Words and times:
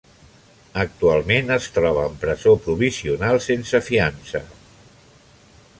Actualment 0.83 1.55
es 1.57 1.67
troba 1.75 2.07
en 2.11 2.17
presó 2.25 2.55
provisional 2.65 3.39
sense 3.51 3.83
fiança. 3.91 4.45